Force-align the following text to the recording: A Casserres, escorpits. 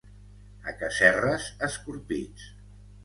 A 0.71 0.73
Casserres, 0.79 1.51
escorpits. 1.67 2.49